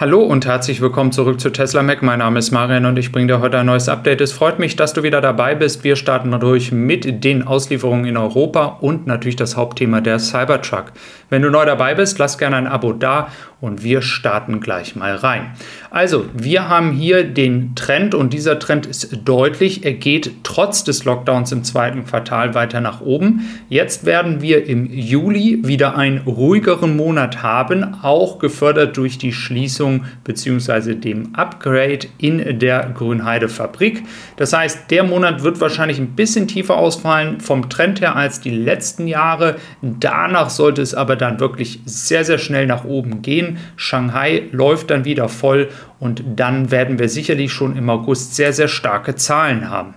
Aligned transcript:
Hallo 0.00 0.22
und 0.22 0.46
herzlich 0.46 0.80
willkommen 0.80 1.12
zurück 1.12 1.42
zu 1.42 1.50
Tesla 1.50 1.82
Mac. 1.82 2.00
Mein 2.00 2.20
Name 2.20 2.38
ist 2.38 2.52
Marian 2.52 2.86
und 2.86 2.98
ich 2.98 3.12
bringe 3.12 3.26
dir 3.26 3.40
heute 3.40 3.58
ein 3.58 3.66
neues 3.66 3.86
Update. 3.86 4.22
Es 4.22 4.32
freut 4.32 4.58
mich, 4.58 4.74
dass 4.74 4.94
du 4.94 5.02
wieder 5.02 5.20
dabei 5.20 5.54
bist. 5.54 5.84
Wir 5.84 5.94
starten 5.94 6.30
durch 6.40 6.72
mit 6.72 7.22
den 7.22 7.46
Auslieferungen 7.46 8.06
in 8.06 8.16
Europa 8.16 8.78
und 8.80 9.06
natürlich 9.06 9.36
das 9.36 9.58
Hauptthema 9.58 10.00
der 10.00 10.18
Cybertruck. 10.18 10.92
Wenn 11.28 11.42
du 11.42 11.50
neu 11.50 11.66
dabei 11.66 11.94
bist, 11.94 12.18
lass 12.18 12.38
gerne 12.38 12.56
ein 12.56 12.66
Abo 12.66 12.94
da 12.94 13.28
und 13.60 13.84
wir 13.84 14.02
starten 14.02 14.60
gleich 14.60 14.96
mal 14.96 15.14
rein. 15.14 15.52
Also, 15.90 16.26
wir 16.34 16.68
haben 16.68 16.92
hier 16.92 17.24
den 17.24 17.74
Trend 17.74 18.14
und 18.14 18.32
dieser 18.32 18.58
Trend 18.58 18.86
ist 18.86 19.18
deutlich. 19.24 19.84
Er 19.84 19.94
geht 19.94 20.32
trotz 20.44 20.84
des 20.84 21.04
Lockdowns 21.04 21.52
im 21.52 21.64
zweiten 21.64 22.04
Quartal 22.04 22.54
weiter 22.54 22.80
nach 22.80 23.00
oben. 23.00 23.48
Jetzt 23.68 24.06
werden 24.06 24.40
wir 24.40 24.66
im 24.66 24.86
Juli 24.86 25.60
wieder 25.62 25.96
einen 25.96 26.18
ruhigeren 26.18 26.96
Monat 26.96 27.42
haben, 27.42 27.96
auch 28.02 28.38
gefördert 28.38 28.96
durch 28.96 29.18
die 29.18 29.32
Schließung 29.32 30.04
bzw. 30.24 30.94
dem 30.94 31.34
Upgrade 31.34 32.06
in 32.18 32.58
der 32.58 32.90
Grünheide 32.94 33.48
Fabrik. 33.48 34.02
Das 34.36 34.52
heißt, 34.52 34.90
der 34.90 35.04
Monat 35.04 35.42
wird 35.42 35.60
wahrscheinlich 35.60 35.98
ein 35.98 36.14
bisschen 36.16 36.48
tiefer 36.48 36.76
ausfallen 36.76 37.40
vom 37.40 37.68
Trend 37.68 38.00
her 38.00 38.16
als 38.16 38.40
die 38.40 38.50
letzten 38.50 39.06
Jahre. 39.06 39.56
Danach 39.82 40.50
sollte 40.50 40.82
es 40.82 40.94
aber 40.94 41.16
dann 41.16 41.40
wirklich 41.40 41.80
sehr, 41.84 42.24
sehr 42.24 42.38
schnell 42.38 42.66
nach 42.66 42.84
oben 42.84 43.22
gehen. 43.22 43.49
Shanghai 43.76 44.44
läuft 44.52 44.90
dann 44.90 45.04
wieder 45.04 45.28
voll 45.28 45.68
und 45.98 46.22
dann 46.36 46.70
werden 46.70 46.98
wir 46.98 47.08
sicherlich 47.08 47.52
schon 47.52 47.76
im 47.76 47.88
August 47.90 48.34
sehr, 48.34 48.52
sehr 48.52 48.68
starke 48.68 49.14
Zahlen 49.14 49.70
haben. 49.70 49.94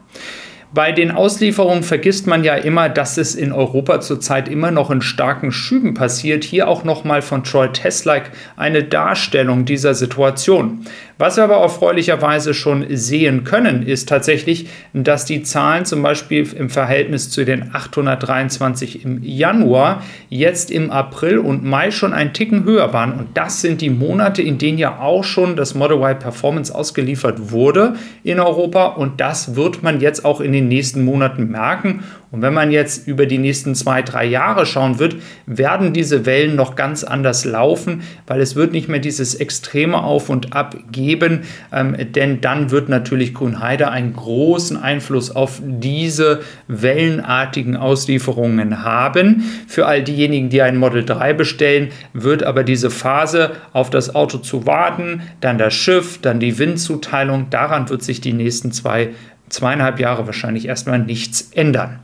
Bei 0.73 0.91
den 0.91 1.11
Auslieferungen 1.11 1.83
vergisst 1.83 2.25
man 2.25 2.43
ja 2.43 2.55
immer, 2.55 2.89
dass 2.89 3.19
es 3.19 3.35
in 3.35 3.51
Europa 3.51 4.01
zurzeit 4.01 4.49
immer 4.49 4.71
noch 4.71 4.89
in 4.89 5.03
starken 5.03 5.51
Schüben 5.51 5.93
passiert. 5.93 6.43
Hier 6.43 6.67
auch 6.67 6.83
nochmal 6.83 7.21
von 7.21 7.43
Troy 7.43 7.71
Teslike 7.71 8.31
eine 8.57 8.83
Darstellung 8.83 9.65
dieser 9.65 9.93
Situation. 9.93 10.83
Was 11.19 11.37
wir 11.37 11.43
aber 11.43 11.57
erfreulicherweise 11.57 12.55
schon 12.55 12.85
sehen 12.89 13.43
können, 13.43 13.85
ist 13.85 14.09
tatsächlich, 14.09 14.67
dass 14.93 15.25
die 15.25 15.43
Zahlen 15.43 15.85
zum 15.85 16.01
Beispiel 16.01 16.51
im 16.53 16.71
Verhältnis 16.71 17.29
zu 17.29 17.45
den 17.45 17.73
823 17.73 19.05
im 19.05 19.23
Januar 19.23 20.01
jetzt 20.29 20.71
im 20.71 20.89
April 20.89 21.37
und 21.37 21.63
Mai 21.63 21.91
schon 21.91 22.13
ein 22.13 22.33
Ticken 22.33 22.63
höher 22.63 22.93
waren. 22.93 23.13
Und 23.13 23.37
das 23.37 23.61
sind 23.61 23.79
die 23.81 23.91
Monate, 23.91 24.41
in 24.41 24.57
denen 24.57 24.79
ja 24.79 24.99
auch 24.99 25.23
schon 25.23 25.55
das 25.55 25.75
Model 25.75 25.97
Y 25.97 26.17
Performance 26.17 26.73
ausgeliefert 26.73 27.51
wurde 27.51 27.95
in 28.23 28.39
Europa. 28.39 28.87
Und 28.87 29.21
das 29.21 29.55
wird 29.55 29.83
man 29.83 30.01
jetzt 30.01 30.25
auch 30.25 30.41
in 30.41 30.51
den 30.51 30.62
nächsten 30.67 31.03
Monaten 31.03 31.49
merken. 31.49 32.03
Und 32.33 32.41
wenn 32.41 32.55
man 32.55 32.71
jetzt 32.71 33.07
über 33.07 33.27
die 33.27 33.37
nächsten 33.37 33.75
zwei, 33.75 34.01
drei 34.01 34.25
Jahre 34.25 34.65
schauen 34.65 34.97
wird, 34.97 35.17
werden 35.45 35.93
diese 35.93 36.25
Wellen 36.25 36.55
noch 36.55 36.75
ganz 36.75 37.03
anders 37.03 37.45
laufen, 37.45 38.01
weil 38.25 38.41
es 38.41 38.55
wird 38.55 38.71
nicht 38.71 38.89
mehr 38.89 38.99
dieses 38.99 39.35
extreme 39.35 40.01
Auf 40.01 40.29
und 40.29 40.53
Ab 40.55 40.75
geben, 40.91 41.41
ähm, 41.71 41.95
denn 42.15 42.41
dann 42.41 42.71
wird 42.71 42.89
natürlich 42.89 43.35
Grünheide 43.35 43.91
einen 43.91 44.13
großen 44.13 44.77
Einfluss 44.77 45.29
auf 45.29 45.61
diese 45.63 46.41
wellenartigen 46.67 47.77
Auslieferungen 47.77 48.83
haben. 48.83 49.43
Für 49.67 49.85
all 49.85 50.01
diejenigen, 50.01 50.49
die 50.49 50.63
ein 50.63 50.77
Model 50.77 51.05
3 51.05 51.33
bestellen, 51.33 51.89
wird 52.13 52.41
aber 52.41 52.63
diese 52.63 52.89
Phase 52.89 53.51
auf 53.73 53.91
das 53.91 54.15
Auto 54.15 54.39
zu 54.39 54.65
warten, 54.65 55.21
dann 55.39 55.59
das 55.59 55.75
Schiff, 55.75 56.19
dann 56.19 56.39
die 56.39 56.57
Windzuteilung, 56.57 57.51
daran 57.51 57.89
wird 57.89 58.01
sich 58.01 58.21
die 58.21 58.33
nächsten 58.33 58.71
zwei 58.71 59.11
zweieinhalb 59.53 59.99
Jahre 59.99 60.25
wahrscheinlich 60.25 60.67
erstmal 60.67 60.99
nichts 60.99 61.51
ändern. 61.53 61.99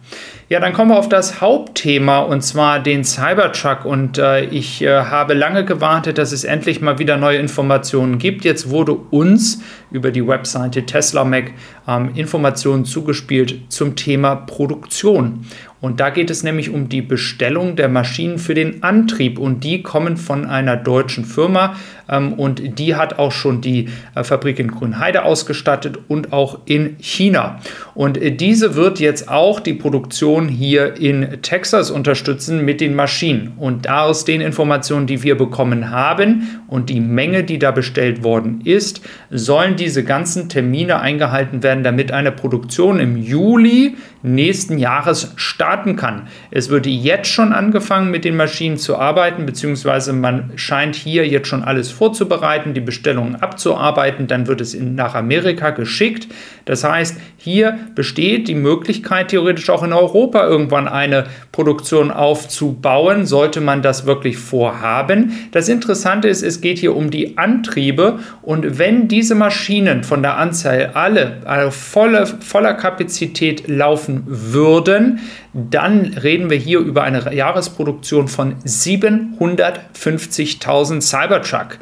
Ja, 0.50 0.60
dann 0.60 0.74
kommen 0.74 0.92
wir 0.92 0.98
auf 0.98 1.10
das 1.10 1.42
Hauptthema 1.42 2.20
und 2.20 2.42
zwar 2.42 2.80
den 2.80 3.04
Cybertruck. 3.04 3.86
Und 3.86 4.18
äh, 4.18 4.46
ich 4.46 4.82
äh, 4.82 4.90
habe 4.90 5.34
lange 5.34 5.66
gewartet, 5.66 6.18
dass 6.18 6.32
es 6.32 6.44
endlich 6.44 6.82
mal 6.82 6.98
wieder 6.98 7.18
neue 7.18 7.38
Informationen 7.38 8.18
gibt. 8.18 8.46
Jetzt 8.46 8.70
wurde 8.70 8.94
uns 8.94 9.62
über 9.92 10.12
die 10.12 10.26
Webseite 10.26 10.86
Tesla 10.86 11.24
Mac 11.24 11.52
ähm, 11.88 12.12
Informationen 12.16 12.86
zugespielt 12.86 13.60
zum 13.70 13.96
Thema 13.96 14.36
Produktion. 14.36 15.46
Und 15.82 16.00
da 16.00 16.10
geht 16.10 16.30
es 16.30 16.44
nämlich 16.44 16.70
um 16.70 16.90
die 16.90 17.02
Bestellung 17.02 17.76
der 17.76 17.88
Maschinen 17.88 18.38
für 18.38 18.54
den 18.54 18.84
Antrieb. 18.84 19.40
Und 19.40 19.64
die 19.64 19.82
kommen 19.82 20.18
von 20.18 20.46
einer 20.46 20.76
deutschen 20.76 21.26
Firma. 21.26 21.76
Ähm, 22.10 22.34
und 22.34 22.80
die 22.80 22.96
hat 22.96 23.18
auch 23.20 23.32
schon 23.32 23.62
die 23.62 23.88
äh, 24.16 24.24
Fabrik 24.24 24.60
in 24.60 24.72
Grünheide 24.72 25.24
ausgestattet 25.24 25.98
und 26.08 26.34
auch 26.34 26.60
in 26.66 26.98
China. 27.00 27.60
Und 27.96 28.18
äh, 28.18 28.32
diese 28.32 28.76
wird 28.76 29.00
jetzt 29.00 29.30
auch 29.30 29.60
die 29.60 29.74
Produktion 29.74 30.50
hier 30.50 30.98
in 31.00 31.42
Texas 31.42 31.92
unterstützen 31.92 32.66
mit 32.66 32.82
den 32.82 32.96
Maschinen. 32.96 33.54
Und 33.58 33.86
da 33.86 34.02
aus 34.02 34.26
den 34.26 34.42
Informationen, 34.42 35.08
die 35.08 35.24
wir 35.24 35.38
bekommen 35.38 35.92
haben 35.92 36.62
und 36.68 36.90
die 36.90 37.00
Menge, 37.00 37.44
die 37.44 37.60
da 37.60 37.72
bestellt 37.72 38.24
worden 38.24 38.62
ist, 38.66 39.02
sollen 39.30 39.76
diese 39.76 40.04
ganzen 40.04 40.50
Termine 40.50 41.00
eingehalten 41.00 41.64
werden, 41.64 41.84
damit 41.84 42.12
eine 42.12 42.32
Produktion 42.32 43.00
im 43.00 43.18
Juli 43.18 43.96
nächsten 44.22 44.78
Jahres 44.78 45.34
starten 45.36 45.96
kann. 45.96 46.28
Es 46.52 46.70
wird 46.70 46.86
jetzt 46.86 47.30
schon 47.30 47.54
angefangen, 47.54 48.12
mit 48.12 48.26
den 48.26 48.36
Maschinen 48.36 48.78
zu 48.78 48.98
arbeiten, 48.98 49.46
beziehungsweise 49.46 50.14
man 50.14 50.52
scheint 50.56 50.96
hier 50.96 51.28
jetzt 51.28 51.48
schon 51.48 51.64
alles 51.64 51.92
vorzubereiten, 51.92 52.74
die 52.74 52.82
Bestellungen 52.82 53.36
abzuarbeiten, 53.36 54.28
dann 54.28 54.48
wird 54.48 54.62
es 54.62 54.74
in, 54.74 54.96
nach 54.96 55.16
Amerika 55.16 55.70
geschickt. 55.70 56.28
Das 56.66 56.84
heißt, 56.84 57.18
hier 57.38 57.78
besteht 57.96 58.48
die 58.48 58.56
Möglichkeit, 58.56 59.30
theoretisch 59.30 59.70
auch 59.70 59.84
in 59.84 59.94
Europa 59.94 60.46
irgendwann 60.46 60.88
eine 60.88 61.26
Produktion 61.52 62.12
aufzubauen, 62.12 63.26
sollte 63.26 63.62
man 63.62 63.82
das 63.82 64.06
wirklich 64.06 64.38
vorhaben. 64.38 65.32
Das 65.52 65.70
Interessante 65.70 66.28
ist, 66.28 66.44
es 66.44 66.62
geht 66.62 66.80
hier 66.80 66.96
um 66.96 67.10
die 67.10 67.38
Antriebe 67.38 68.20
und 68.42 68.78
wenn 68.78 69.08
diese 69.08 69.36
Maschinen 69.36 70.04
von 70.04 70.22
der 70.22 70.38
Anzahl 70.38 70.92
alle, 70.94 71.38
alle 71.46 71.72
volle, 71.72 72.26
voller 72.26 72.74
Kapazität 72.74 73.68
laufen, 73.68 74.09
kaufen 74.10 74.24
würden, 74.28 75.20
dann 75.54 76.14
reden 76.22 76.50
wir 76.50 76.58
hier 76.58 76.80
über 76.80 77.04
eine 77.04 77.34
Jahresproduktion 77.34 78.28
von 78.28 78.56
750.000 78.64 81.02
Cybertruck. 81.02 81.78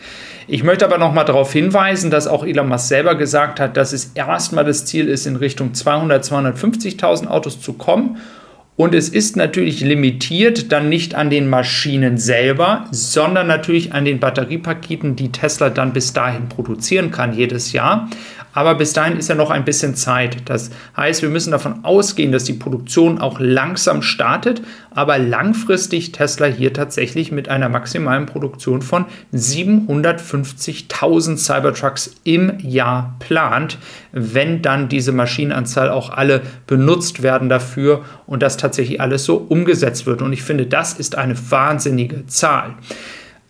Ich 0.47 0.63
möchte 0.63 0.85
aber 0.85 0.97
noch 0.97 1.13
mal 1.13 1.25
darauf 1.25 1.51
hinweisen, 1.51 2.09
dass 2.09 2.27
auch 2.27 2.45
Elon 2.45 2.69
Musk 2.69 2.87
selber 2.87 3.15
gesagt 3.15 3.59
hat, 3.59 3.75
dass 3.75 3.91
es 3.91 4.13
erstmal 4.15 4.63
das 4.63 4.85
Ziel 4.85 5.09
ist, 5.09 5.25
in 5.25 5.35
Richtung 5.35 5.73
200, 5.73 6.23
250.000 6.23 7.27
Autos 7.27 7.59
zu 7.59 7.73
kommen. 7.73 8.17
Und 8.77 8.93
es 8.93 9.09
ist 9.09 9.35
natürlich 9.35 9.81
limitiert 9.81 10.71
dann 10.71 10.87
nicht 10.87 11.15
an 11.15 11.31
den 11.31 11.49
Maschinen 11.49 12.19
selber, 12.19 12.85
sondern 12.91 13.47
natürlich 13.47 13.93
an 13.93 14.05
den 14.05 14.19
Batteriepaketen, 14.19 15.15
die 15.15 15.31
Tesla 15.31 15.71
dann 15.71 15.93
bis 15.93 16.13
dahin 16.13 16.47
produzieren 16.47 17.09
kann 17.09 17.33
jedes 17.33 17.71
Jahr. 17.71 18.07
Aber 18.57 18.73
bis 18.73 18.91
dahin 18.91 19.19
ist 19.19 19.29
ja 19.29 19.35
noch 19.35 19.51
ein 19.51 19.65
bisschen 19.65 19.93
Zeit. 19.93 20.49
Das 20.49 20.71
heißt, 20.95 21.21
wir 21.21 21.29
müssen 21.29 21.51
davon 21.51 21.85
ausgehen, 21.85 22.31
dass 22.31 22.43
die 22.43 22.53
Produktion 22.53 23.19
auch 23.19 23.39
langsam 23.39 24.01
startet, 24.01 24.63
aber 24.89 25.19
langfristig 25.19 26.11
Tesla 26.11 26.47
hier 26.47 26.73
tatsächlich 26.73 27.31
mit 27.31 27.49
einer 27.49 27.69
maximalen 27.69 28.25
Produktion 28.25 28.81
von 28.81 29.05
750.000 29.31 31.37
Cybertrucks 31.37 32.15
im 32.23 32.57
Jahr 32.57 33.15
plant, 33.19 33.77
wenn 34.11 34.63
dann 34.63 34.89
diese 34.89 35.11
Maschinenanzahl 35.11 35.91
auch 35.91 36.09
alle 36.09 36.41
benutzt 36.65 37.21
werden 37.21 37.49
dafür 37.49 38.05
und 38.25 38.41
das 38.41 38.57
tatsächlich 38.57 38.99
alles 38.99 39.23
so 39.23 39.37
umgesetzt 39.37 40.07
wird. 40.07 40.23
Und 40.23 40.33
ich 40.33 40.41
finde, 40.41 40.65
das 40.65 40.93
ist 40.93 41.15
eine 41.15 41.35
wahnsinnige 41.51 42.25
Zahl. 42.25 42.73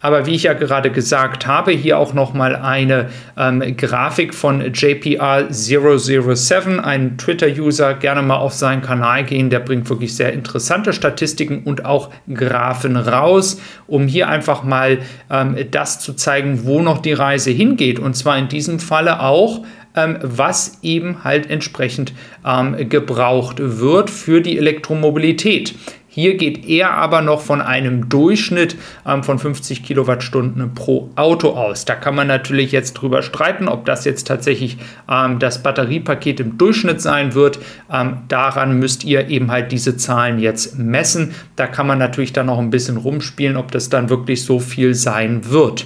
Aber 0.07 0.25
wie 0.25 0.35
ich 0.35 0.43
ja 0.43 0.53
gerade 0.53 0.89
gesagt 0.89 1.47
habe, 1.47 1.71
hier 1.71 1.99
auch 1.99 2.13
nochmal 2.13 2.55
eine 2.55 3.09
ähm, 3.37 3.75
Grafik 3.75 4.33
von 4.33 4.63
JPR007, 4.63 6.79
ein 6.79 7.17
Twitter-User. 7.17 7.93
Gerne 7.95 8.21
mal 8.21 8.37
auf 8.37 8.53
seinen 8.53 8.81
Kanal 8.81 9.25
gehen, 9.25 9.49
der 9.49 9.59
bringt 9.59 9.89
wirklich 9.89 10.15
sehr 10.15 10.31
interessante 10.31 10.93
Statistiken 10.93 11.63
und 11.65 11.83
auch 11.83 12.09
Graphen 12.33 12.95
raus, 12.95 13.59
um 13.85 14.07
hier 14.07 14.29
einfach 14.29 14.63
mal 14.63 14.99
ähm, 15.29 15.57
das 15.71 15.99
zu 15.99 16.13
zeigen, 16.13 16.61
wo 16.63 16.81
noch 16.81 16.99
die 16.99 17.11
Reise 17.11 17.51
hingeht. 17.51 17.99
Und 17.99 18.15
zwar 18.15 18.37
in 18.37 18.47
diesem 18.47 18.79
Falle 18.79 19.19
auch 19.19 19.65
ähm, 19.97 20.17
was 20.21 20.77
eben 20.83 21.23
halt 21.23 21.49
entsprechend 21.49 22.13
ähm, 22.45 22.87
gebraucht 22.87 23.57
wird 23.59 24.09
für 24.09 24.41
die 24.41 24.57
Elektromobilität. 24.57 25.75
Hier 26.19 26.35
geht 26.35 26.67
er 26.67 26.95
aber 26.95 27.21
noch 27.21 27.41
von 27.41 27.61
einem 27.61 28.09
Durchschnitt 28.09 28.75
ähm, 29.05 29.21
von 29.23 29.37
50 29.37 29.83
Kilowattstunden 29.83 30.73
pro 30.73 31.11
Auto 31.15 31.49
aus. 31.49 31.85
Da 31.85 31.93
kann 31.93 32.15
man 32.15 32.25
natürlich 32.25 32.71
jetzt 32.71 32.93
drüber 32.93 33.21
streiten, 33.21 33.67
ob 33.67 33.85
das 33.85 34.03
jetzt 34.03 34.25
tatsächlich 34.25 34.79
ähm, 35.07 35.37
das 35.37 35.61
Batteriepaket 35.61 36.39
im 36.39 36.57
Durchschnitt 36.57 37.01
sein 37.01 37.35
wird. 37.35 37.59
Ähm, 37.93 38.23
daran 38.29 38.79
müsst 38.79 39.03
ihr 39.03 39.27
eben 39.27 39.51
halt 39.51 39.71
diese 39.71 39.95
Zahlen 39.95 40.39
jetzt 40.39 40.79
messen. 40.79 41.35
Da 41.55 41.67
kann 41.67 41.85
man 41.85 41.99
natürlich 41.99 42.33
dann 42.33 42.47
noch 42.47 42.57
ein 42.57 42.71
bisschen 42.71 42.97
rumspielen, 42.97 43.55
ob 43.55 43.69
das 43.69 43.89
dann 43.89 44.09
wirklich 44.09 44.43
so 44.43 44.57
viel 44.57 44.95
sein 44.95 45.51
wird. 45.51 45.85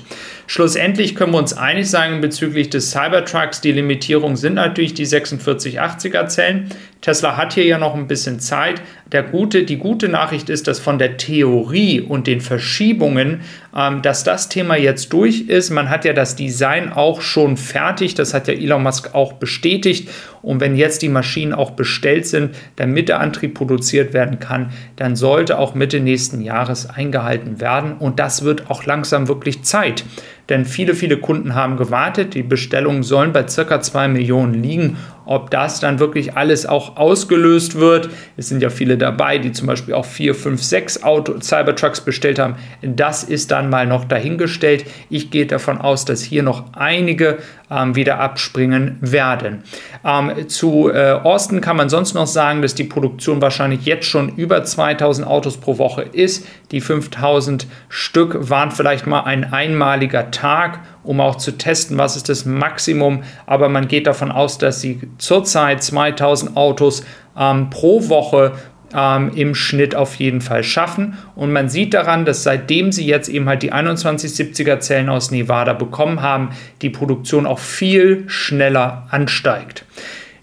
Schlussendlich 0.52 1.16
können 1.16 1.32
wir 1.32 1.38
uns 1.38 1.54
einig 1.54 1.90
sagen 1.90 2.20
bezüglich 2.20 2.70
des 2.70 2.92
Cybertrucks. 2.92 3.62
Die 3.62 3.72
Limitierung 3.72 4.36
sind 4.36 4.56
natürlich 4.56 4.94
die 4.94 5.08
4680er 5.08 6.28
Zellen. 6.28 6.70
Tesla 7.00 7.38
hat 7.38 7.54
hier 7.54 7.66
ja 7.66 7.78
noch 7.78 7.96
ein 7.96 8.08
bisschen 8.08 8.42
Zeit. 8.42 8.82
Der 9.12 9.24
gute, 9.24 9.64
die 9.64 9.78
gute 9.78 10.10
Nachricht 10.10 10.50
ist, 10.50 10.68
dass 10.68 10.80
von 10.80 11.00
der 11.00 11.18
Theorie 11.18 12.02
und 12.02 12.28
den 12.28 12.42
Verschiebungen, 12.42 13.42
ähm, 13.76 14.02
dass 14.02 14.24
das 14.24 14.50
Thema 14.50 14.76
jetzt 14.76 15.12
durch 15.14 15.48
ist. 15.48 15.72
Man 15.72 15.90
hat 15.90 16.04
ja 16.06 16.14
das 16.14 16.36
Design 16.36 16.92
auch 16.92 17.22
schon 17.22 17.58
fertig, 17.58 18.14
das 18.14 18.34
hat 18.34 18.48
ja 18.48 18.54
Elon 18.54 18.84
Musk 18.84 19.16
auch 19.16 19.34
bestätigt. 19.34 20.10
Und 20.42 20.60
wenn 20.60 20.76
jetzt 20.76 21.02
die 21.02 21.10
Maschinen 21.10 21.54
auch 21.54 21.72
bestellt 21.72 22.28
sind, 22.28 22.56
damit 22.76 23.10
der 23.10 23.20
Antrieb 23.20 23.54
produziert 23.54 24.14
werden 24.14 24.40
kann, 24.40 24.72
dann 24.98 25.16
sollte 25.16 25.58
auch 25.58 25.76
Mitte 25.76 26.02
nächsten 26.02 26.42
Jahres 26.42 26.90
eingehalten 26.90 27.60
werden. 27.62 27.94
Und 27.98 28.20
das 28.20 28.44
wird 28.44 28.70
auch 28.70 28.86
langsam 28.86 29.28
wirklich 29.28 29.64
Zeit. 29.64 30.04
Denn 30.50 30.66
viele, 30.66 30.96
viele 30.96 31.18
Kunden 31.18 31.56
haben 31.56 31.78
gewartet. 31.78 32.34
Die 32.34 32.44
Bestellungen 32.44 33.04
sollen 33.04 33.32
bei 33.32 33.48
circa 33.48 33.82
2 33.82 34.08
Millionen 34.10 34.54
liegen. 34.54 34.98
Ob 35.26 35.52
das 35.52 35.80
dann 35.80 36.00
wirklich 36.00 36.36
alles 36.36 36.66
auch 36.66 36.98
ausgelöst 36.98 37.76
wird, 37.76 38.10
es 38.38 38.50
sind 38.50 38.62
ja 38.62 38.70
viele 38.70 38.98
dabei, 38.98 39.38
die 39.38 39.52
zum 39.52 39.68
Beispiel 39.68 39.94
auch 39.94 40.06
4, 40.06 40.36
5, 40.36 40.62
6 40.62 41.04
Auto 41.04 41.40
Cybertrucks 41.40 42.02
bestellt 42.02 42.40
haben, 42.40 42.56
das 42.82 43.24
ist 43.24 43.52
dann 43.52 43.70
mal 43.70 43.86
noch 43.86 44.06
dahingestellt. 44.06 44.86
Ich 45.10 45.32
gehe 45.32 45.46
davon 45.46 45.78
aus, 45.78 46.06
dass 46.06 46.22
hier 46.22 46.44
noch 46.44 46.74
einige 46.74 47.38
ähm, 47.72 47.96
wieder 47.96 48.20
abspringen 48.20 48.98
werden. 49.00 49.64
Ähm, 50.04 50.48
zu 50.50 50.90
äh, 50.90 51.12
Austin 51.12 51.62
kann 51.62 51.78
man 51.78 51.90
sonst 51.90 52.14
noch 52.14 52.28
sagen, 52.28 52.62
dass 52.62 52.76
die 52.76 52.84
Produktion 52.84 53.42
wahrscheinlich 53.42 53.86
jetzt 53.86 54.06
schon 54.06 54.36
über 54.36 54.64
2000 54.64 55.26
Autos 55.26 55.58
pro 55.58 55.78
Woche 55.78 56.02
ist. 56.02 56.46
Die 56.72 56.82
5000 56.82 57.68
Stück 57.90 58.50
waren 58.50 58.72
vielleicht 58.72 59.08
mal 59.08 59.22
ein 59.22 59.54
einmaliger 59.54 60.32
Tag 60.32 60.82
um 61.04 61.20
auch 61.20 61.36
zu 61.36 61.58
testen, 61.58 61.98
was 61.98 62.16
ist 62.16 62.30
das 62.30 62.46
Maximum. 62.46 63.24
Aber 63.46 63.70
man 63.70 63.88
geht 63.88 64.08
davon 64.08 64.32
aus, 64.32 64.58
dass 64.58 64.82
sie 64.82 65.00
zurzeit 65.18 65.84
2000 65.84 66.56
Autos 66.56 67.04
ähm, 67.38 67.70
pro 67.70 68.10
Woche 68.10 68.54
ähm, 68.94 69.32
im 69.36 69.56
Schnitt 69.56 69.96
auf 69.96 70.16
jeden 70.16 70.42
Fall 70.42 70.64
schaffen. 70.64 71.18
Und 71.36 71.52
man 71.52 71.70
sieht 71.70 71.94
daran, 71.94 72.26
dass 72.26 72.44
seitdem 72.44 72.92
sie 72.92 73.06
jetzt 73.06 73.30
eben 73.30 73.48
halt 73.48 73.64
die 73.64 73.72
2170er 73.72 74.80
Zellen 74.80 75.10
aus 75.10 75.32
Nevada 75.32 75.74
bekommen 75.74 76.22
haben, 76.22 76.50
die 76.82 76.90
Produktion 76.90 77.46
auch 77.46 77.60
viel 77.60 78.26
schneller 78.28 79.08
ansteigt. 79.10 79.86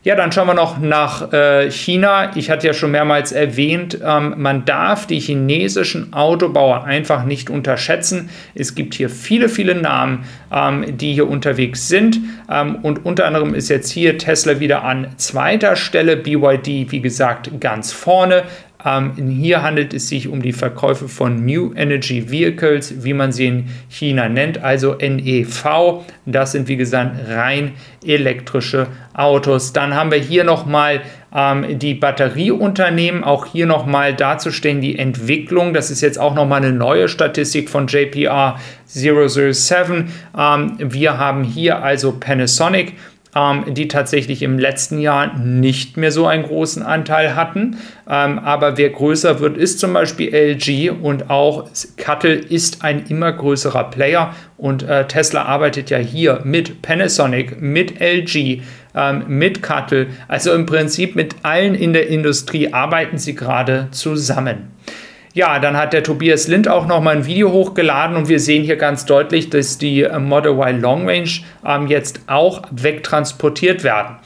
Ja, 0.08 0.14
dann 0.14 0.32
schauen 0.32 0.46
wir 0.46 0.54
noch 0.54 0.78
nach 0.78 1.34
äh, 1.34 1.70
China. 1.70 2.34
Ich 2.34 2.48
hatte 2.48 2.66
ja 2.66 2.72
schon 2.72 2.92
mehrmals 2.92 3.30
erwähnt, 3.30 3.98
ähm, 4.02 4.36
man 4.38 4.64
darf 4.64 5.06
die 5.06 5.20
chinesischen 5.20 6.14
Autobauer 6.14 6.84
einfach 6.84 7.24
nicht 7.24 7.50
unterschätzen. 7.50 8.30
Es 8.54 8.74
gibt 8.74 8.94
hier 8.94 9.10
viele, 9.10 9.50
viele 9.50 9.74
Namen, 9.74 10.24
ähm, 10.50 10.96
die 10.96 11.12
hier 11.12 11.28
unterwegs 11.28 11.88
sind. 11.88 12.20
Ähm, 12.50 12.76
und 12.76 13.04
unter 13.04 13.26
anderem 13.26 13.52
ist 13.54 13.68
jetzt 13.68 13.90
hier 13.90 14.16
Tesla 14.16 14.60
wieder 14.60 14.82
an 14.82 15.08
zweiter 15.18 15.76
Stelle, 15.76 16.16
BYD, 16.16 16.90
wie 16.90 17.02
gesagt, 17.02 17.50
ganz 17.60 17.92
vorne. 17.92 18.44
Ähm, 18.84 19.12
hier 19.16 19.62
handelt 19.62 19.92
es 19.92 20.08
sich 20.08 20.28
um 20.28 20.40
die 20.40 20.52
Verkäufe 20.52 21.08
von 21.08 21.44
New 21.44 21.72
Energy 21.74 22.30
Vehicles, 22.30 23.02
wie 23.02 23.12
man 23.12 23.32
sie 23.32 23.46
in 23.46 23.64
China 23.88 24.28
nennt, 24.28 24.62
also 24.62 24.94
NEV. 24.94 26.04
Das 26.26 26.52
sind 26.52 26.68
wie 26.68 26.76
gesagt 26.76 27.16
rein 27.28 27.72
elektrische 28.06 28.86
Autos. 29.14 29.72
Dann 29.72 29.94
haben 29.94 30.12
wir 30.12 30.18
hier 30.18 30.44
nochmal 30.44 31.00
ähm, 31.34 31.78
die 31.78 31.94
Batterieunternehmen, 31.94 33.24
auch 33.24 33.46
hier 33.46 33.66
nochmal 33.66 34.14
darzustellen 34.14 34.80
die 34.80 34.98
Entwicklung. 34.98 35.74
Das 35.74 35.90
ist 35.90 36.00
jetzt 36.00 36.18
auch 36.18 36.34
nochmal 36.34 36.62
eine 36.62 36.72
neue 36.72 37.08
Statistik 37.08 37.68
von 37.68 37.88
JPR 37.88 38.60
007. 38.86 40.12
Ähm, 40.38 40.76
wir 40.78 41.18
haben 41.18 41.42
hier 41.42 41.82
also 41.82 42.12
Panasonic 42.12 42.94
die 43.68 43.88
tatsächlich 43.88 44.42
im 44.42 44.58
letzten 44.58 44.98
Jahr 44.98 45.36
nicht 45.38 45.96
mehr 45.96 46.12
so 46.12 46.26
einen 46.26 46.44
großen 46.44 46.82
Anteil 46.82 47.34
hatten. 47.36 47.76
Ähm, 48.08 48.38
aber 48.38 48.76
wer 48.78 48.90
größer 48.90 49.40
wird, 49.40 49.56
ist 49.56 49.80
zum 49.80 49.92
Beispiel 49.92 50.34
LG 50.34 50.90
und 50.90 51.30
auch 51.30 51.68
Cuttle 51.96 52.34
ist 52.34 52.82
ein 52.82 53.06
immer 53.08 53.32
größerer 53.32 53.84
Player. 53.90 54.34
Und 54.56 54.82
äh, 54.82 55.06
Tesla 55.06 55.42
arbeitet 55.42 55.90
ja 55.90 55.98
hier 55.98 56.40
mit 56.44 56.82
Panasonic, 56.82 57.60
mit 57.60 58.00
LG, 58.00 58.62
ähm, 58.94 59.24
mit 59.28 59.62
Cuttle. 59.62 60.08
Also 60.26 60.52
im 60.52 60.66
Prinzip 60.66 61.14
mit 61.14 61.36
allen 61.42 61.74
in 61.74 61.92
der 61.92 62.08
Industrie 62.08 62.72
arbeiten 62.72 63.18
sie 63.18 63.34
gerade 63.34 63.88
zusammen. 63.90 64.77
Ja, 65.34 65.58
dann 65.58 65.76
hat 65.76 65.92
der 65.92 66.02
Tobias 66.02 66.48
Lind 66.48 66.68
auch 66.68 66.86
noch 66.86 67.00
mal 67.00 67.16
ein 67.16 67.26
Video 67.26 67.52
hochgeladen 67.52 68.16
und 68.16 68.28
wir 68.28 68.40
sehen 68.40 68.64
hier 68.64 68.76
ganz 68.76 69.04
deutlich, 69.04 69.50
dass 69.50 69.78
die 69.78 70.02
äh, 70.02 70.18
Model 70.18 70.52
Y 70.52 70.80
Long 70.80 71.08
Range 71.08 71.30
ähm, 71.66 71.86
jetzt 71.86 72.20
auch 72.26 72.62
wegtransportiert 72.70 73.84
werden. 73.84 74.16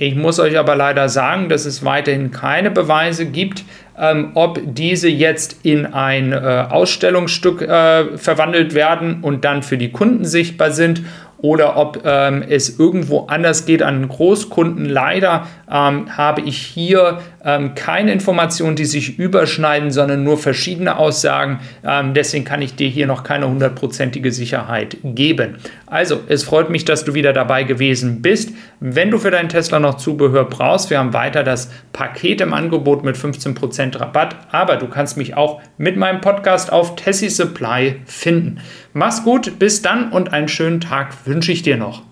Ich 0.00 0.14
muss 0.14 0.38
euch 0.38 0.56
aber 0.56 0.76
leider 0.76 1.08
sagen, 1.08 1.48
dass 1.48 1.64
es 1.64 1.84
weiterhin 1.84 2.30
keine 2.30 2.70
Beweise 2.70 3.26
gibt, 3.26 3.64
ähm, 3.98 4.30
ob 4.34 4.60
diese 4.64 5.08
jetzt 5.08 5.64
in 5.64 5.86
ein 5.86 6.32
äh, 6.32 6.36
Ausstellungsstück 6.70 7.62
äh, 7.62 8.16
verwandelt 8.16 8.74
werden 8.74 9.18
und 9.22 9.44
dann 9.44 9.62
für 9.64 9.76
die 9.76 9.90
Kunden 9.90 10.24
sichtbar 10.24 10.70
sind 10.70 11.02
oder 11.38 11.76
ob 11.76 12.02
ähm, 12.04 12.44
es 12.48 12.78
irgendwo 12.78 13.26
anders 13.26 13.64
geht 13.66 13.82
an 13.82 14.08
Großkunden. 14.08 14.84
Leider 14.84 15.46
ähm, 15.70 16.16
habe 16.16 16.42
ich 16.42 16.58
hier 16.58 17.18
ähm, 17.48 17.74
keine 17.74 18.12
Informationen, 18.12 18.76
die 18.76 18.84
sich 18.84 19.18
überschneiden, 19.18 19.90
sondern 19.90 20.22
nur 20.22 20.36
verschiedene 20.36 20.98
Aussagen. 20.98 21.60
Ähm, 21.82 22.12
deswegen 22.12 22.44
kann 22.44 22.60
ich 22.60 22.74
dir 22.74 22.88
hier 22.88 23.06
noch 23.06 23.22
keine 23.24 23.48
hundertprozentige 23.48 24.32
Sicherheit 24.32 24.98
geben. 25.02 25.56
Also, 25.86 26.20
es 26.28 26.44
freut 26.44 26.68
mich, 26.68 26.84
dass 26.84 27.06
du 27.06 27.14
wieder 27.14 27.32
dabei 27.32 27.62
gewesen 27.62 28.20
bist. 28.20 28.50
Wenn 28.80 29.10
du 29.10 29.18
für 29.18 29.30
deinen 29.30 29.48
Tesla 29.48 29.80
noch 29.80 29.96
Zubehör 29.96 30.44
brauchst, 30.44 30.90
wir 30.90 30.98
haben 30.98 31.14
weiter 31.14 31.42
das 31.42 31.70
Paket 31.94 32.42
im 32.42 32.52
Angebot 32.52 33.02
mit 33.02 33.16
15% 33.16 33.98
Rabatt, 33.98 34.36
aber 34.52 34.76
du 34.76 34.86
kannst 34.86 35.16
mich 35.16 35.34
auch 35.34 35.62
mit 35.78 35.96
meinem 35.96 36.20
Podcast 36.20 36.70
auf 36.70 36.96
Tessie 36.96 37.30
Supply 37.30 37.96
finden. 38.04 38.60
Mach's 38.92 39.24
gut, 39.24 39.58
bis 39.58 39.80
dann 39.80 40.12
und 40.12 40.34
einen 40.34 40.48
schönen 40.48 40.82
Tag 40.82 41.14
wünsche 41.26 41.52
ich 41.52 41.62
dir 41.62 41.78
noch. 41.78 42.07